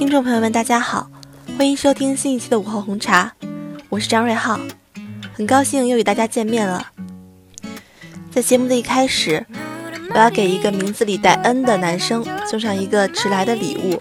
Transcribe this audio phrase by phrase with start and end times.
[0.00, 1.10] 听众朋友们，大家好，
[1.58, 3.34] 欢迎收听新一期的午后红茶，
[3.90, 4.58] 我是张瑞浩，
[5.34, 6.86] 很高兴又与大家见面了。
[8.30, 9.44] 在节目的一开始，
[10.14, 14.00] 我要给一个名字里带 N 的男生送上一个迟来的礼物，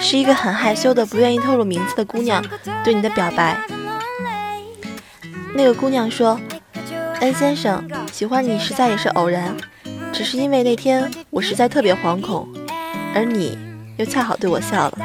[0.00, 2.44] 是一个很害羞的、不愿意透露名字的姑娘
[2.82, 3.56] 对你的表白。
[5.54, 6.36] 那个姑娘说
[7.20, 9.56] ：“N 先生，喜欢你实在也是偶然，
[10.12, 12.48] 只是因为那天我实在特别惶恐，
[13.14, 13.56] 而你。”
[14.00, 14.98] 又恰好对我笑了。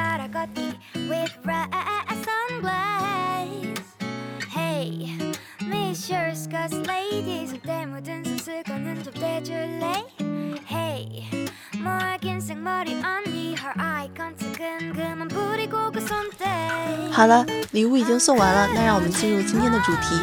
[17.11, 20.15] 好了，礼物已经送完了，那让我们进入今天的主题。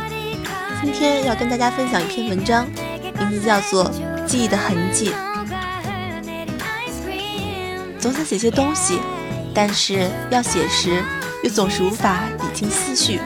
[0.80, 2.66] 今天要跟大家分享一篇文章，
[3.18, 3.84] 名字叫做
[4.24, 5.10] 《记忆的痕迹》。
[8.02, 8.98] 总想写些东西，
[9.54, 11.04] 但是要写时
[11.44, 13.20] 又总是无法理清思绪。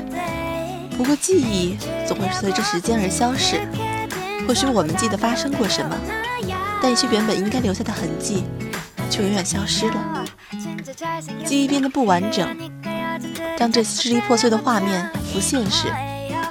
[0.99, 3.67] 不过记忆总会随着时间而消逝，
[4.47, 5.97] 或许我们记得发生过什么，
[6.83, 8.45] 但一些原本应该留下的痕迹，
[9.09, 10.25] 却永远消失了。
[11.47, 12.47] 记忆变得不完整，
[13.57, 15.89] 当这支离破碎的画面浮现时，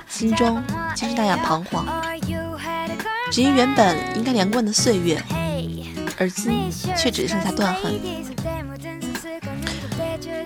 [0.09, 0.63] 心中
[0.95, 1.85] 竟是那样彷徨。
[3.31, 5.21] 只因原本应该连贯的岁月。
[6.17, 7.99] 而今却只剩下断痕。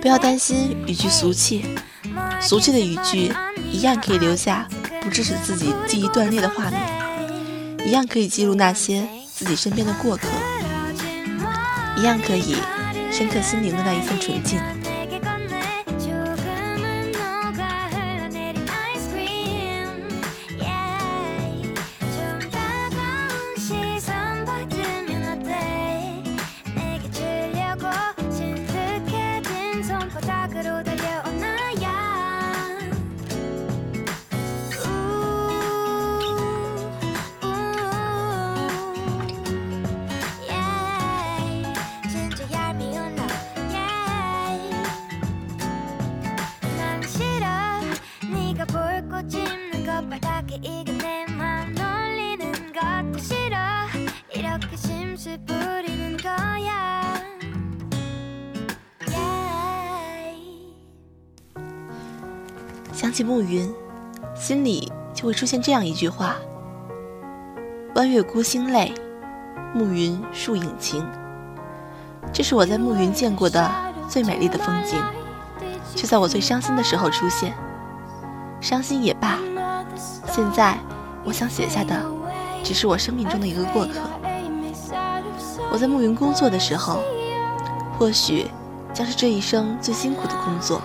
[0.02, 1.66] 不要担心语句俗气，
[2.42, 3.32] 俗气的语句
[3.72, 4.68] 一样可以留下
[5.02, 6.82] 不致使自己记忆断裂的画面，
[7.86, 10.28] 一样可以记录那些自己身边的过客，
[11.98, 12.56] 一样可以
[13.12, 14.58] 深刻心灵的那一份纯净。
[63.10, 63.74] 想起暮云，
[64.36, 66.36] 心里就会出现这样一句话
[67.96, 68.94] ：“弯月孤星泪，
[69.74, 71.04] 暮云树影情。”
[72.32, 73.68] 这是我在暮云见过的
[74.08, 75.02] 最美丽的风景，
[75.96, 77.52] 却在我最伤心的时候出现。
[78.62, 79.40] 伤心也罢，
[80.28, 80.78] 现在
[81.24, 82.00] 我想写下的，
[82.64, 84.02] 只是我生命中的一个过客。
[85.72, 87.02] 我在暮云工作的时候，
[87.98, 88.46] 或许
[88.94, 90.80] 将是这一生最辛苦的工作。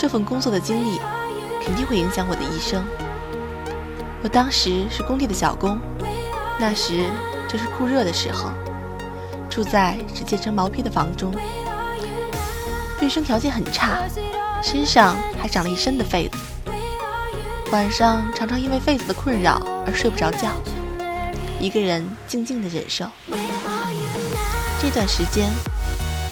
[0.00, 0.98] 这份工作的经历
[1.62, 2.82] 肯定会影响我的一生。
[4.22, 5.78] 我当时是工地的小工，
[6.58, 7.04] 那时
[7.46, 8.50] 正是酷热的时候，
[9.50, 11.34] 住在只建成毛坯的房中，
[13.02, 13.98] 卫生条件很差，
[14.62, 16.38] 身上还长了一身的痱子，
[17.70, 20.48] 晚上常常因为痱子的困扰而睡不着觉，
[21.60, 23.04] 一个人静静的忍受。
[24.80, 25.50] 这段时间，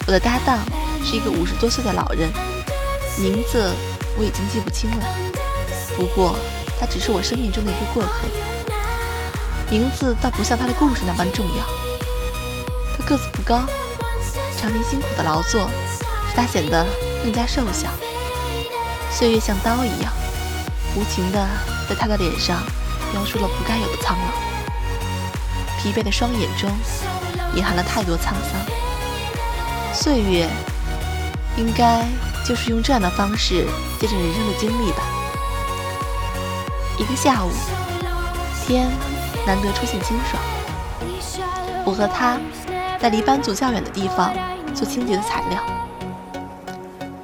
[0.07, 0.57] 我的搭档
[1.05, 2.31] 是一个五十多岁的老人。
[3.21, 3.73] 名字
[4.17, 5.05] 我已经记不清了，
[5.97, 6.37] 不过
[6.79, 8.29] 他只是我生命中的一个过客。
[9.71, 11.65] 名字倒不像他的故事那般重要。
[12.97, 13.63] 他个子不高，
[14.57, 15.69] 常年辛苦的劳作
[16.29, 16.87] 使他显得
[17.23, 17.89] 更加瘦小。
[19.11, 20.13] 岁月像刀一样，
[20.95, 21.45] 无情地
[21.89, 22.63] 在他的脸上
[23.13, 25.83] 雕出了不该有的苍老。
[25.83, 26.71] 疲惫的双眼中
[27.55, 29.93] 隐含了太多沧桑。
[29.93, 30.49] 岁月，
[31.57, 32.07] 应该。
[32.49, 33.67] 就是用这样的方式
[34.01, 35.03] 见证人生的经历吧。
[36.97, 37.51] 一个下午，
[38.67, 38.89] 天
[39.47, 40.43] 难得出现清爽，
[41.85, 42.39] 我和他
[42.99, 44.35] 在离班组较远的地方
[44.75, 45.63] 做清洁的材料，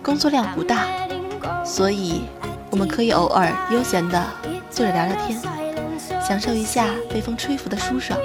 [0.02, 0.84] 工作量不大，
[1.64, 2.24] 所以
[2.68, 4.22] 我们可以偶尔悠闲地
[4.70, 5.40] 坐着聊聊天，
[6.22, 8.18] 享受一下被风吹拂的舒爽。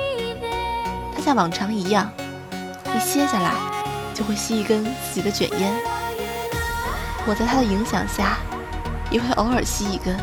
[1.15, 2.11] 他像往常一样，
[2.93, 3.53] 一歇下来
[4.13, 5.73] 就会吸一根自己的卷烟。
[7.29, 8.39] 我在他的影响下，
[9.11, 10.17] 也会偶尔吸一根。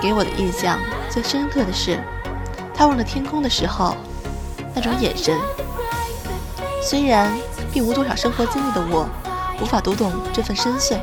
[0.00, 0.76] 给我的印象
[1.08, 1.96] 最深刻的是，
[2.74, 3.96] 他望着天空的时候，
[4.74, 5.38] 那种眼神。
[6.82, 7.30] 虽然
[7.72, 9.08] 并无多少生活经历的我，
[9.60, 10.98] 无法读懂这份深邃，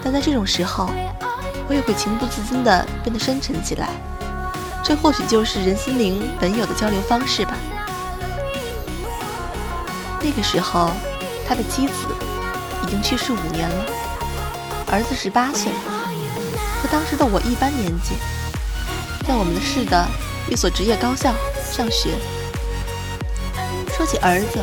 [0.00, 0.88] 但在这种时候，
[1.66, 3.88] 我也会情不自禁地变得深沉起来。
[4.84, 7.56] 这或许就是人心灵本有的交流方式吧。
[10.22, 10.92] 那个时候，
[11.48, 12.06] 他的妻子。
[12.88, 13.84] 已经去世五年了，
[14.90, 15.70] 儿子十八岁，
[16.80, 18.14] 和当时的我一般年纪，
[19.26, 20.08] 在我们的市的
[20.48, 21.34] 一所职业高校
[21.70, 22.16] 上学。
[23.94, 24.58] 说起儿子，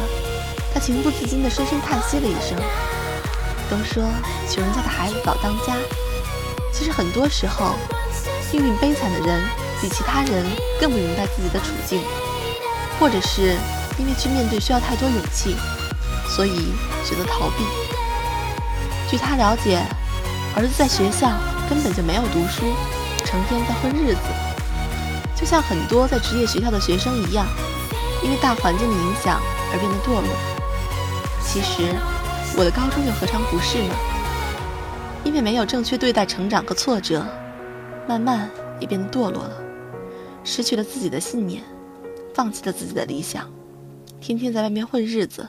[0.73, 2.57] 他情不自禁地深深叹息了一声。
[3.69, 4.03] 都说
[4.49, 5.75] 穷人家的孩子早当家，
[6.73, 7.75] 其实很多时候，
[8.51, 9.43] 命运悲惨的人
[9.81, 10.43] 比其他人
[10.79, 12.01] 更不明白自己的处境，
[12.99, 13.55] 或者是
[13.99, 15.55] 因为去面对需要太多勇气，
[16.27, 16.73] 所以
[17.03, 17.84] 选择逃避。
[19.09, 19.81] 据他了解，
[20.55, 21.31] 儿子在学校
[21.69, 22.73] 根本就没有读书，
[23.25, 24.21] 成天在混日子，
[25.35, 27.45] 就像很多在职业学校的学生一样，
[28.23, 29.39] 因为大环境的影响
[29.71, 30.29] 而变得堕落。
[31.41, 31.95] 其实。
[32.57, 33.93] 我的高中又何尝不是呢？
[35.25, 37.25] 因为没有正确对待成长和挫折，
[38.07, 38.49] 慢慢
[38.79, 39.61] 也变得堕落了，
[40.41, 41.61] 失去了自己的信念，
[42.33, 43.51] 放弃了自己的理想，
[44.21, 45.45] 天天在外面混日子，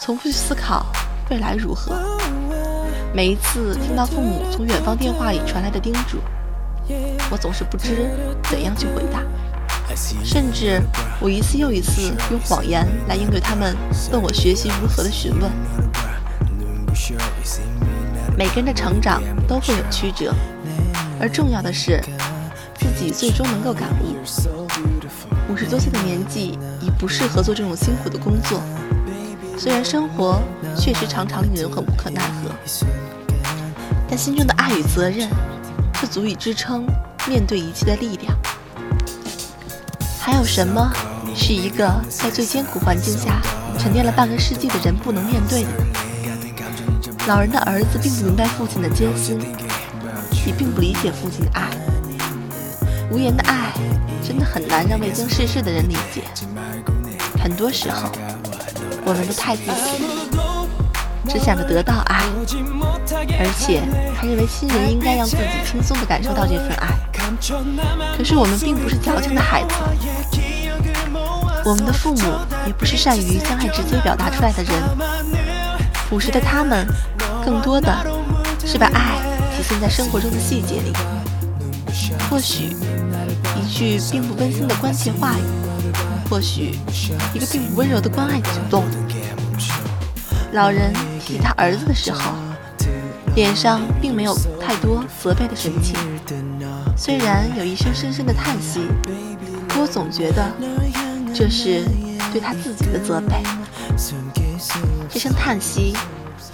[0.00, 0.86] 从不去思考
[1.30, 2.15] 未来如何。
[3.16, 6.18] 每一次听到父母从远方电话里传来的叮嘱，
[7.30, 8.10] 我总是不知
[8.50, 9.22] 怎样去回答，
[10.22, 10.82] 甚至
[11.18, 13.74] 我一次又一次用谎言来应对他们
[14.12, 15.50] 问我学习如何的询问。
[18.36, 20.34] 每个人的成长都会有曲折，
[21.18, 21.98] 而重要的是
[22.74, 24.14] 自己最终能够感悟。
[25.50, 28.60] 五十多岁的年纪已不适合做这种辛苦的工作，
[29.56, 30.38] 虽然生活
[30.76, 32.50] 确实常常令人很无可奈何，
[34.08, 35.28] 但心中的爱与责任
[35.94, 36.86] 却足以支撑
[37.28, 38.36] 面对一切的力量。
[40.20, 40.92] 还有什么
[41.34, 43.40] 是一个在最艰苦环境下
[43.78, 45.68] 沉淀了半个世纪的人不能面对的？
[47.26, 49.40] 老人的儿子并不明白父亲的艰辛，
[50.46, 51.68] 也并不理解父亲的爱。
[53.10, 53.72] 无言的爱
[54.26, 56.22] 真的很难让未经世事的人理解。
[57.40, 58.10] 很多时候，
[59.04, 60.02] 我们都太自私，
[61.28, 62.22] 只想着得到爱，
[63.38, 63.82] 而且
[64.16, 66.88] 还认为亲人应该让自己轻松地感受到这份爱。
[68.16, 69.74] 可是我们并不是矫情的孩子，
[71.64, 72.22] 我们的父母
[72.66, 74.72] 也不是善于将爱直接表达出来的人。
[76.08, 76.86] 朴实的他们。
[77.44, 77.94] 更多的
[78.66, 79.20] 是把爱
[79.56, 80.92] 体现在生活中的细节里。
[82.28, 82.74] 或许
[83.54, 85.42] 一句并不温馨的关切话语，
[86.28, 86.76] 或许
[87.32, 88.82] 一个并不温柔的关爱举动。
[90.52, 92.32] 老人提他儿子的时候，
[93.34, 95.96] 脸上并没有太多责备的神情，
[96.96, 98.88] 虽然有一声深深的叹息，
[99.68, 100.50] 可我总觉得
[101.34, 101.84] 这是
[102.32, 103.42] 对他自己的责备。
[105.08, 105.94] 这声叹息。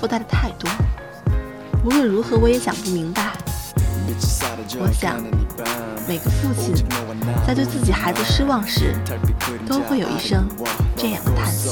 [0.01, 0.69] 附带的太多，
[1.85, 3.31] 无论如何，我也想不明白。
[4.81, 5.23] 我想，
[6.09, 6.75] 每个父亲
[7.47, 8.97] 在对自己孩子失望时，
[9.65, 10.45] 都会有一声
[10.97, 11.69] 这样的叹息。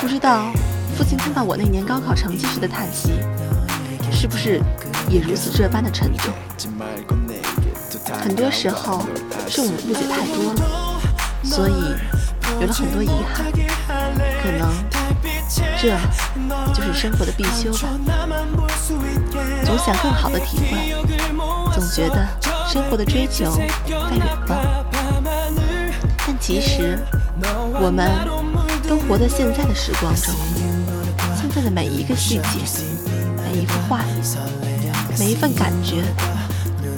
[0.00, 0.52] 不知道
[0.96, 3.12] 父亲看到我那年高考成绩时的叹息，
[4.12, 4.60] 是不是
[5.08, 6.32] 也如此这般的沉重？
[8.20, 9.06] 很多时候
[9.48, 11.00] 是我们误解太多了，
[11.44, 11.94] 所以
[12.60, 13.46] 有了很多遗憾，
[14.42, 14.68] 可能。
[15.82, 15.96] 这
[16.72, 17.88] 就是生活的必修吧。
[19.64, 20.94] 总想更好的体会，
[21.72, 22.26] 总觉得
[22.68, 24.58] 生活的追求在远方，
[26.18, 26.98] 但其实
[27.82, 28.08] 我们
[28.90, 30.34] 都活在现在的时光中。
[31.36, 32.58] 现在的每一个细节，
[33.36, 34.00] 每一幅画
[35.16, 36.02] 每一份感觉，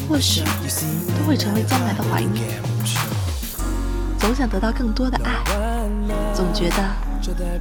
[0.09, 2.49] 或许都会成为将来的怀念。
[4.19, 5.35] 总想得到更多的爱，
[6.35, 6.77] 总觉得。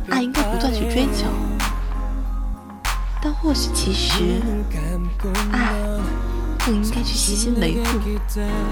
[0.09, 1.27] 爱应该不断去追求，
[3.21, 4.41] 但或许其实，
[5.51, 5.59] 爱
[6.65, 7.99] 更应该去细心维护，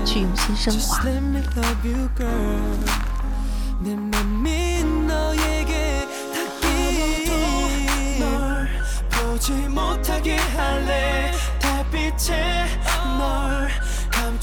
[0.06, 1.04] 去用心升华。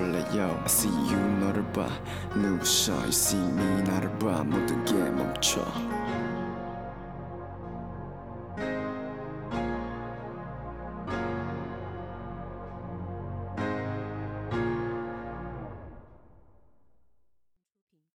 [0.00, 1.86] 설레 yo I see you 너를 봐
[2.34, 5.60] 눈부셔 You see me 나를 봐 모든 게 멈춰